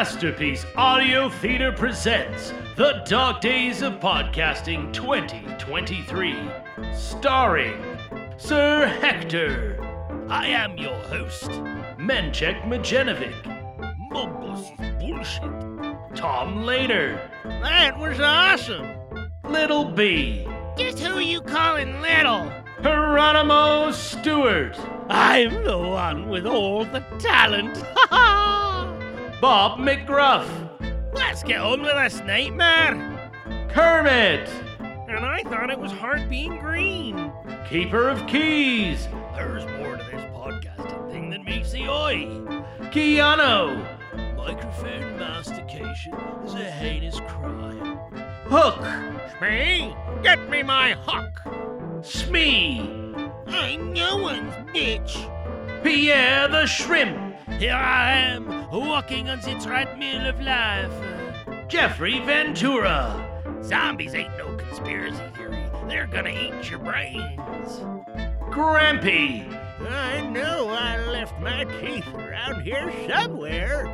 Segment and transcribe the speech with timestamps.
[0.00, 6.38] Masterpiece Audio Theater presents The Dog Days of Podcasting 2023,
[6.94, 7.84] starring
[8.38, 9.78] Sir Hector.
[10.30, 11.50] I am your host,
[11.98, 13.34] Menchek Majenovic.
[14.10, 16.16] Mumbles is bullshit.
[16.16, 17.20] Tom Later.
[17.44, 18.88] That was awesome.
[19.44, 20.48] Little B.
[20.78, 22.50] Just who you calling little?
[22.80, 24.78] Hieronymo Stewart.
[25.10, 27.76] I'm the one with all the talent.
[27.92, 28.69] Ha ha!
[29.40, 30.46] Bob McGruff.
[31.14, 33.30] Let's get on with this nightmare.
[33.70, 34.46] Kermit.
[35.08, 37.32] And I thought it was hard being green.
[37.66, 39.08] Keeper of Keys.
[39.34, 42.28] There's more to this podcasting thing than meets the eye.
[42.92, 43.82] Keanu.
[44.36, 46.12] Microphone mastication
[46.44, 47.96] is a heinous crime.
[48.44, 48.82] Hook.
[49.40, 49.96] Me?
[50.22, 52.04] Get me my hook.
[52.04, 52.80] Smee.
[53.46, 55.82] I'm no one's bitch.
[55.82, 57.30] Pierre the Shrimp.
[57.58, 60.92] Here I am, walking on the treadmill of life.
[61.68, 63.26] Jeffrey Ventura.
[63.62, 65.68] Zombies ain't no conspiracy theory.
[65.88, 67.80] They're gonna eat your brains.
[68.50, 69.56] Grampy.
[69.88, 73.86] I know I left my teeth around here somewhere.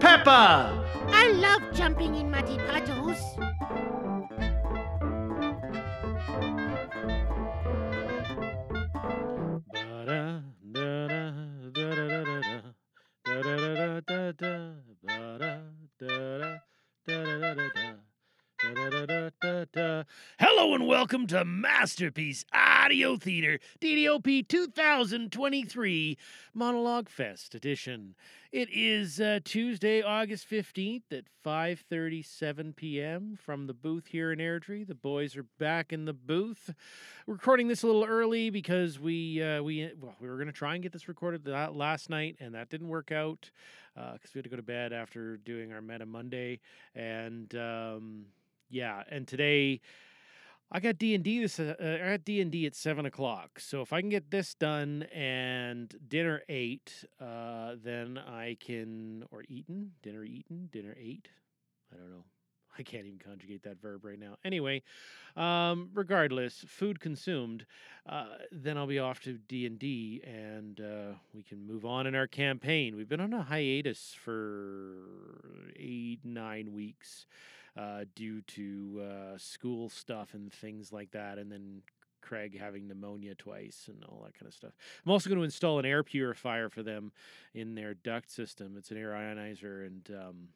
[0.00, 0.84] Peppa.
[1.08, 3.18] I love jumping in muddy puddles.
[20.72, 26.18] And welcome to Masterpiece Audio Theater, DDOP 2023
[26.52, 28.14] Monologue Fest edition.
[28.52, 33.38] It is uh, Tuesday, August 15th at 5:37 p.m.
[33.40, 34.86] from the booth here in Airdrie.
[34.86, 36.74] The boys are back in the booth.
[37.26, 40.74] Recording this a little early because we uh, we well, we were going to try
[40.74, 43.50] and get this recorded last night and that didn't work out
[43.94, 46.60] because we had to go to bed after doing our Meta Monday
[46.94, 48.26] and um,
[48.68, 49.80] yeah, and today
[50.70, 51.60] I got D and D this.
[51.60, 53.60] Uh, I got D and D at seven o'clock.
[53.60, 59.44] So if I can get this done and dinner eight, uh, then I can or
[59.48, 61.28] eaten dinner eaten dinner eight.
[61.92, 62.24] I don't know.
[62.78, 64.36] I can't even conjugate that verb right now.
[64.44, 64.82] Anyway,
[65.34, 67.64] um, regardless, food consumed,
[68.06, 72.06] uh, then I'll be off to D and D, and uh, we can move on
[72.06, 72.96] in our campaign.
[72.96, 77.24] We've been on a hiatus for eight nine weeks
[77.76, 81.82] uh, due to uh, school stuff and things like that, and then
[82.22, 84.72] Craig having pneumonia twice and all that kind of stuff.
[85.04, 87.12] I'm also going to install an air purifier for them
[87.54, 88.74] in their duct system.
[88.76, 90.10] It's an air ionizer and.
[90.10, 90.48] Um,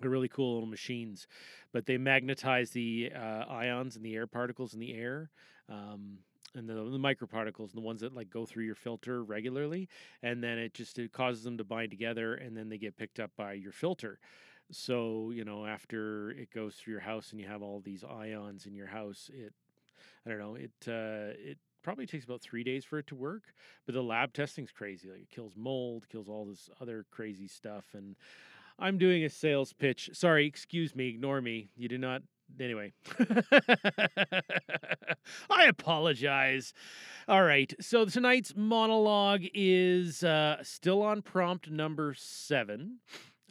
[0.00, 1.28] really cool little machines,
[1.72, 5.30] but they magnetize the uh, ions and the air particles in the air.
[5.68, 6.18] Um,
[6.54, 9.88] and the, the microparticles and the ones that like go through your filter regularly
[10.22, 13.20] and then it just it causes them to bind together and then they get picked
[13.20, 14.18] up by your filter
[14.70, 18.66] so, you know, after it goes through your house and you have all these ions
[18.66, 19.52] in your house, it,
[20.26, 23.42] I don't know, it, uh, it probably takes about three days for it to work.
[23.86, 25.08] But the lab testing's crazy.
[25.10, 27.84] Like it kills mold, kills all this other crazy stuff.
[27.92, 28.16] And
[28.78, 30.10] I'm doing a sales pitch.
[30.12, 31.70] Sorry, excuse me, ignore me.
[31.76, 32.22] You do not.
[32.60, 32.92] Anyway,
[35.48, 36.74] I apologize.
[37.26, 37.72] All right.
[37.80, 42.98] So tonight's monologue is uh, still on prompt number seven.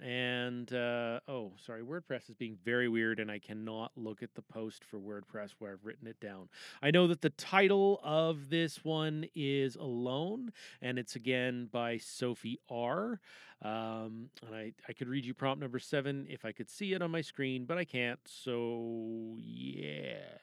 [0.02, 4.42] And uh, oh, sorry, WordPress is being very weird, and I cannot look at the
[4.42, 6.50] post for WordPress where I've written it down.
[6.82, 12.60] I know that the title of this one is Alone, and it's again by Sophie
[12.68, 13.20] R.
[13.62, 17.04] Um, and I, I could read you prompt number seven if I could see it
[17.04, 18.20] on my screen, but I can't.
[18.26, 20.40] So yeah,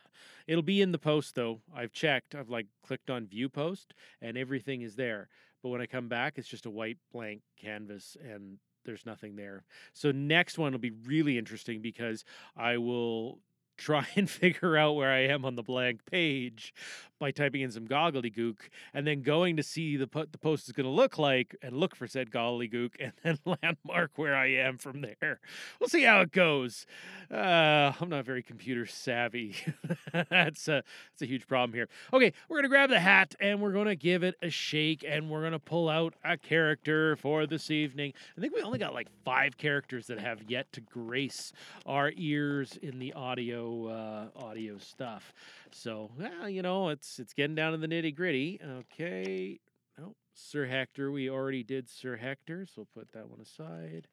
[0.46, 1.60] it'll be in the post though.
[1.74, 2.36] I've checked.
[2.36, 3.92] I've like clicked on View Post,
[4.22, 5.28] and everything is there.
[5.64, 9.64] But when I come back, it's just a white blank canvas, and there's nothing there.
[9.92, 12.24] So next one will be really interesting because
[12.56, 13.38] I will
[13.78, 16.74] try and figure out where I am on the blank page
[17.20, 18.56] by typing in some gobbledygook
[18.92, 21.76] and then going to see the po- the post is going to look like and
[21.76, 25.38] look for said gobbledygook and then landmark where I am from there.
[25.78, 26.86] We'll see how it goes.
[27.30, 29.54] Uh, I'm not very computer savvy.
[30.30, 30.82] that's a
[31.12, 31.88] that's a huge problem here.
[32.12, 35.42] Okay, we're gonna grab the hat and we're gonna give it a shake and we're
[35.42, 38.14] gonna pull out a character for this evening.
[38.36, 41.52] I think we only got like five characters that have yet to grace
[41.84, 45.34] our ears in the audio uh, audio stuff.
[45.70, 48.58] So, well, you know, it's it's getting down to the nitty gritty.
[48.64, 49.60] Okay.
[49.98, 51.10] No, Sir Hector.
[51.10, 54.08] We already did Sir Hector, so we'll put that one aside.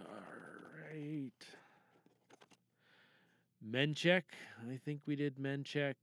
[0.00, 1.30] All right.
[3.68, 4.22] Menchek.
[4.70, 5.94] I think we did Menchek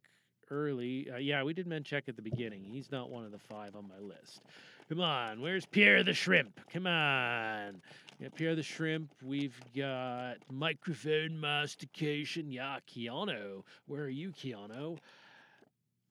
[0.50, 1.10] early.
[1.12, 2.64] Uh, yeah, we did Menchek at the beginning.
[2.64, 4.42] He's not one of the five on my list.
[4.90, 6.60] Come on, where's Pierre the Shrimp?
[6.74, 7.82] Come on.
[8.20, 9.10] Yeah, Pierre the Shrimp.
[9.24, 12.52] We've got microphone mastication.
[12.52, 13.64] Yeah, Keanu.
[13.88, 14.98] Where are you, Keanu?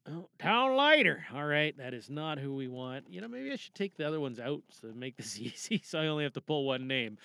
[0.09, 1.25] Oh, Town Lighter.
[1.35, 3.05] All right, that is not who we want.
[3.11, 6.01] You know, maybe I should take the other ones out to make this easy so
[6.01, 7.19] I only have to pull one name.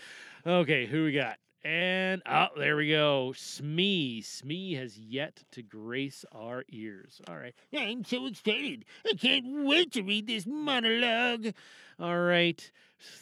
[0.46, 1.38] Okay, who we got?
[1.64, 3.34] And oh, there we go.
[3.36, 4.22] Smee.
[4.22, 7.22] Smee has yet to grace our ears.
[7.28, 7.56] All right.
[7.76, 8.86] I'm so excited.
[9.04, 11.54] I can't wait to read this monologue.
[12.00, 12.70] All right.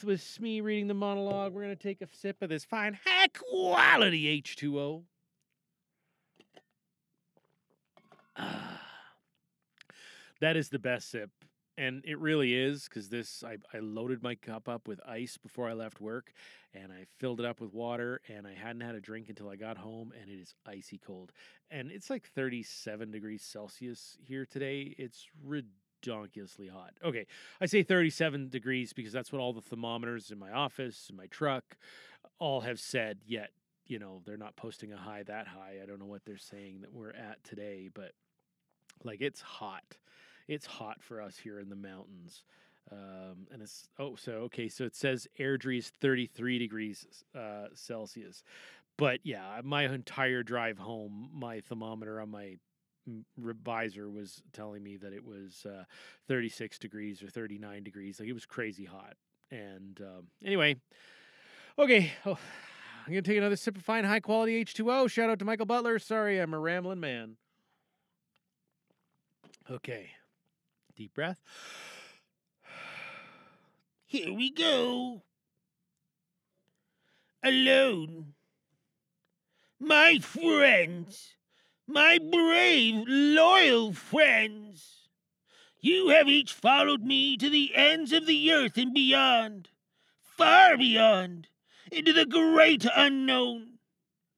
[0.04, 3.30] With Smee reading the monologue, we're going to take a sip of this fine, high
[3.30, 5.04] quality H2O.
[8.36, 8.83] Ah.
[10.42, 11.30] That is the best sip.
[11.78, 15.68] And it really is because this, I, I loaded my cup up with ice before
[15.68, 16.32] I left work
[16.74, 19.56] and I filled it up with water and I hadn't had a drink until I
[19.56, 21.32] got home and it is icy cold.
[21.72, 24.94] And it's like 37 degrees Celsius here today.
[25.00, 26.94] It's ridiculously hot.
[27.04, 27.26] Okay,
[27.60, 31.26] I say 37 degrees because that's what all the thermometers in my office, in my
[31.28, 31.76] truck,
[32.38, 33.50] all have said, yet,
[33.88, 35.78] you know, they're not posting a high that high.
[35.82, 38.12] I don't know what they're saying that we're at today, but
[39.04, 39.98] like it's hot.
[40.48, 42.44] It's hot for us here in the mountains.
[42.92, 48.44] Um, and it's oh so okay so it says Airdrie is 33 degrees uh, Celsius,
[48.98, 52.58] but yeah, my entire drive home, my thermometer on my
[53.08, 55.84] m- r- visor was telling me that it was uh,
[56.28, 58.20] 36 degrees or 39 degrees.
[58.20, 59.16] Like it was crazy hot.
[59.50, 60.76] And um, anyway,
[61.80, 62.38] okay, oh,
[63.06, 65.10] I'm gonna take another sip of fine, high quality H2O.
[65.10, 66.00] Shout out to Michael Butler.
[66.00, 67.38] Sorry, I'm a rambling man.
[69.72, 70.12] Okay,
[70.96, 71.40] deep breath.
[74.06, 75.24] Here we go.
[77.44, 78.34] Alone.
[79.80, 81.36] My friends,
[81.88, 85.10] my brave, loyal friends,
[85.82, 89.68] you have each followed me to the ends of the earth and beyond,
[90.22, 91.50] far beyond,
[91.92, 93.80] into the great unknown.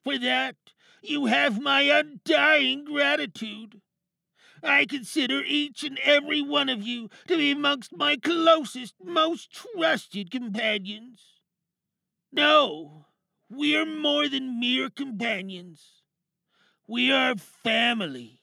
[0.03, 0.55] For that,
[1.03, 3.81] you have my undying gratitude.
[4.65, 10.31] I consider each and every one of you to be amongst my closest, most trusted
[10.31, 11.21] companions.
[12.31, 13.05] No,
[13.49, 16.01] we are more than mere companions.
[16.87, 18.41] We are family.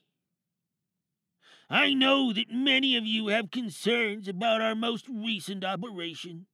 [1.69, 6.47] I know that many of you have concerns about our most recent operation.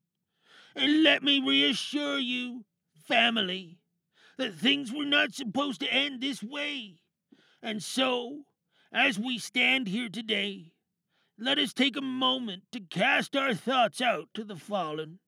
[0.74, 2.64] And let me reassure you,
[3.06, 3.80] family,
[4.36, 7.00] that things were not supposed to end this way.
[7.62, 8.44] And so,
[8.92, 10.72] as we stand here today,
[11.38, 15.20] let us take a moment to cast our thoughts out to the fallen.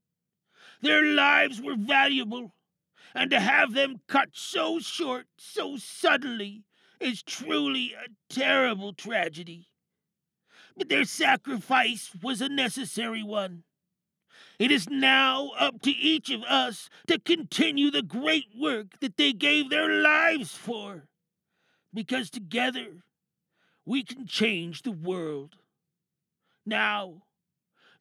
[0.80, 2.54] Their lives were valuable,
[3.14, 6.64] and to have them cut so short, so suddenly,
[7.00, 9.68] is truly a terrible tragedy.
[10.76, 13.64] But their sacrifice was a necessary one.
[14.58, 19.32] It is now up to each of us to continue the great work that they
[19.32, 21.04] gave their lives for,
[21.92, 23.02] because together
[23.84, 25.56] we can change the world.
[26.64, 27.22] Now,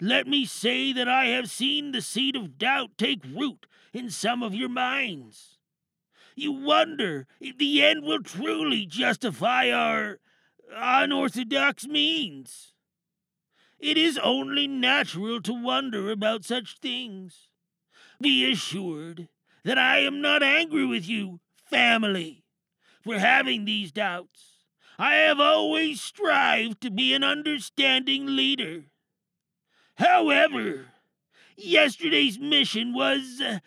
[0.01, 4.43] let me say that I have seen the seed of doubt take root in some
[4.43, 5.57] of your minds.
[6.35, 10.19] You wonder if the end will truly justify our
[10.73, 12.73] unorthodox means.
[13.80, 17.49] It is only natural to wonder about such things.
[18.21, 19.27] Be assured
[19.63, 21.39] that I am not angry with you,
[21.69, 22.44] family,
[23.04, 24.48] for having these doubts.
[25.01, 28.83] I have always strived to be an understanding leader.
[29.95, 30.87] However,
[31.56, 33.59] yesterday's mission was uh,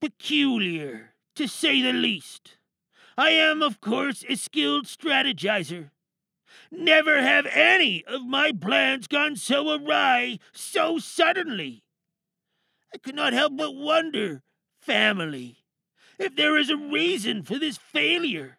[0.00, 2.58] peculiar, to say the least.
[3.18, 5.90] I am, of course, a skilled strategizer.
[6.70, 11.82] Never have any of my plans gone so awry so suddenly.
[12.94, 14.44] I could not help but wonder,
[14.80, 15.64] family,
[16.16, 18.58] if there is a reason for this failure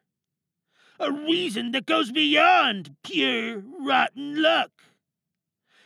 [1.00, 4.72] a reason that goes beyond pure rotten luck.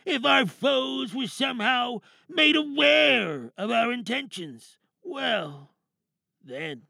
[0.04, 5.70] If our foes were somehow made aware of our intentions, well,
[6.44, 6.82] then,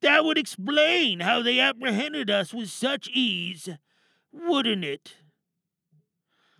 [0.00, 3.68] that would explain how they apprehended us with such ease,
[4.32, 5.16] wouldn't it?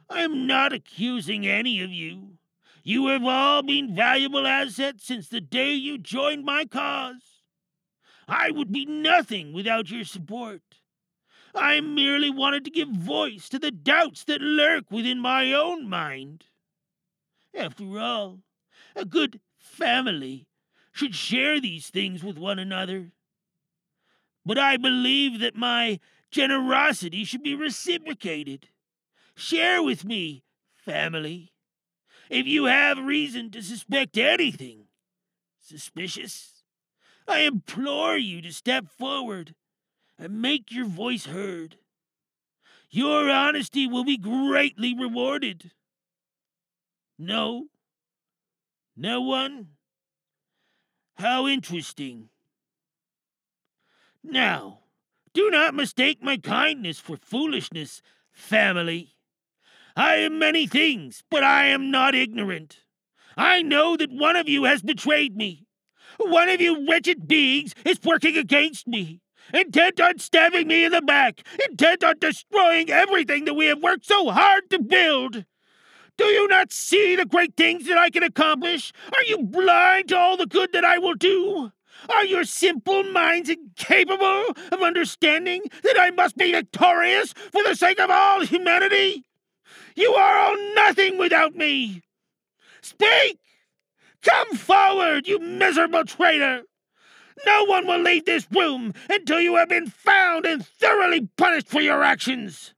[0.08, 2.38] I am not accusing any of you.
[2.82, 7.35] You have all been valuable assets since the day you joined my cause.
[8.28, 10.62] I would be nothing without your support.
[11.54, 16.46] I merely wanted to give voice to the doubts that lurk within my own mind.
[17.54, 18.40] After all,
[18.94, 20.46] a good family
[20.92, 23.12] should share these things with one another.
[24.44, 28.68] But I believe that my generosity should be reciprocated.
[29.34, 31.52] Share with me, family.
[32.28, 34.86] if you have reason to suspect anything
[35.60, 36.55] suspicious,
[37.28, 39.54] I implore you to step forward
[40.18, 41.76] and make your voice heard.
[42.90, 45.72] Your honesty will be greatly rewarded.
[47.18, 47.66] No?
[48.96, 49.68] No one?
[51.16, 52.28] How interesting.
[54.22, 54.80] Now,
[55.32, 58.02] do not mistake my kindness for foolishness,
[58.32, 59.16] family.
[59.94, 62.80] I am many things, but I am not ignorant.
[63.36, 65.65] I know that one of you has betrayed me.
[66.18, 69.20] One of you wretched beings is working against me,
[69.52, 74.06] intent on stabbing me in the back, intent on destroying everything that we have worked
[74.06, 75.44] so hard to build.
[76.16, 78.92] Do you not see the great things that I can accomplish?
[79.14, 81.72] Are you blind to all the good that I will do?
[82.08, 88.00] Are your simple minds incapable of understanding that I must be victorious for the sake
[88.00, 89.24] of all humanity?
[89.94, 92.02] You are all nothing without me.
[92.80, 93.38] Speak!
[94.26, 96.62] Come forward, you miserable traitor!
[97.44, 101.80] No one will leave this room until you have been found and thoroughly punished for
[101.80, 102.74] your actions.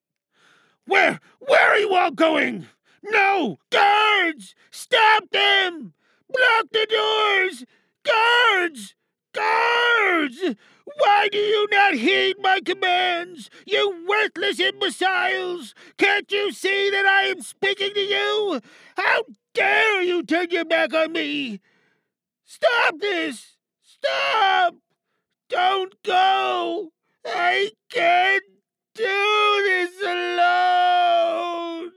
[0.84, 2.66] Where, where are you all going?
[3.02, 3.58] No!
[3.70, 4.54] Guards!
[4.70, 5.94] Stop them!
[6.30, 7.64] Block the doors!
[8.04, 8.94] Guards!
[9.32, 10.56] Guards!
[10.98, 13.48] Why do you not heed my commands?
[13.66, 15.74] You worthless imbeciles!
[15.96, 18.60] Can't you see that I am speaking to you?
[18.96, 19.22] How
[19.58, 21.60] dare you turn your back on me?
[22.44, 23.56] Stop this!
[23.82, 24.76] Stop!
[25.48, 26.92] Don't go!
[27.26, 28.44] I can't
[28.94, 31.90] do this alone!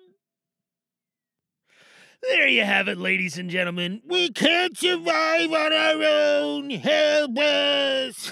[2.23, 4.01] There you have it, ladies and gentlemen.
[4.07, 6.69] We can't survive on our own.
[6.71, 8.31] Help us!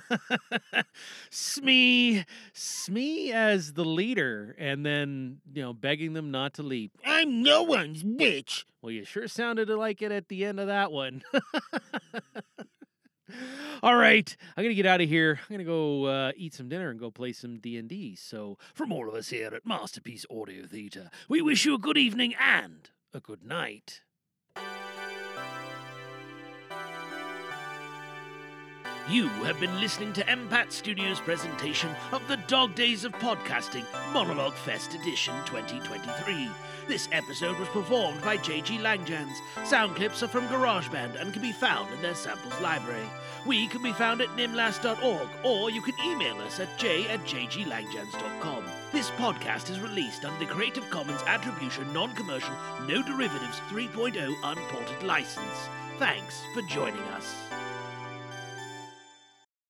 [1.30, 6.92] Smee, Smee as the leader, and then, you know, begging them not to leap.
[7.04, 8.64] I'm no one's bitch.
[8.82, 11.22] Well, you sure sounded like it at the end of that one.
[13.82, 15.40] All right, I'm gonna get out of here.
[15.48, 18.14] I'm gonna go uh, eat some dinner and go play some D and D.
[18.14, 21.98] So, from all of us here at Masterpiece Audio Theatre, we wish you a good
[21.98, 24.02] evening and a good night.
[29.08, 34.54] You have been listening to MPAT Studios' presentation of the Dog Days of Podcasting Monologue
[34.54, 36.48] Fest Edition 2023.
[36.88, 39.36] This episode was performed by JG Langejans.
[39.64, 43.08] Sound clips are from GarageBand and can be found in their samples library.
[43.46, 48.64] We can be found at nimlas.org or you can email us at j at jglangejans.com.
[48.90, 52.56] This podcast is released under the Creative Commons Attribution Non Commercial
[52.88, 55.68] No Derivatives 3.0 Unported license.
[56.00, 57.45] Thanks for joining us.